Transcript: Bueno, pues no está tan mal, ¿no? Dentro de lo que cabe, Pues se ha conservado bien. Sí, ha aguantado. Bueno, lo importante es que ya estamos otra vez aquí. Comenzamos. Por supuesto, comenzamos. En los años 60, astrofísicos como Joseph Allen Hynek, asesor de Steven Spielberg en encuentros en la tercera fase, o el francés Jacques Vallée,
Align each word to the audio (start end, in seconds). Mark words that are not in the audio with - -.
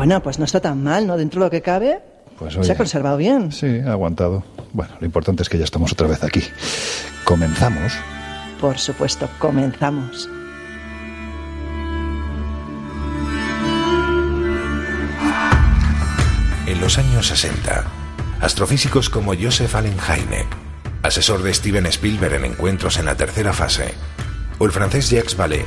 Bueno, 0.00 0.22
pues 0.22 0.38
no 0.38 0.46
está 0.46 0.60
tan 0.60 0.82
mal, 0.82 1.06
¿no? 1.06 1.18
Dentro 1.18 1.40
de 1.40 1.46
lo 1.46 1.50
que 1.50 1.60
cabe, 1.60 2.00
Pues 2.38 2.54
se 2.54 2.72
ha 2.72 2.74
conservado 2.74 3.18
bien. 3.18 3.52
Sí, 3.52 3.80
ha 3.86 3.92
aguantado. 3.92 4.42
Bueno, 4.72 4.94
lo 4.98 5.04
importante 5.04 5.42
es 5.42 5.50
que 5.50 5.58
ya 5.58 5.64
estamos 5.64 5.92
otra 5.92 6.06
vez 6.06 6.24
aquí. 6.24 6.42
Comenzamos. 7.22 7.92
Por 8.58 8.78
supuesto, 8.78 9.28
comenzamos. 9.38 10.26
En 16.66 16.80
los 16.80 16.96
años 16.96 17.26
60, 17.26 17.84
astrofísicos 18.40 19.10
como 19.10 19.34
Joseph 19.34 19.74
Allen 19.74 19.98
Hynek, 19.98 20.46
asesor 21.02 21.42
de 21.42 21.52
Steven 21.52 21.84
Spielberg 21.84 22.36
en 22.36 22.46
encuentros 22.46 22.98
en 22.98 23.04
la 23.04 23.16
tercera 23.16 23.52
fase, 23.52 23.92
o 24.58 24.64
el 24.64 24.72
francés 24.72 25.10
Jacques 25.10 25.36
Vallée, 25.36 25.66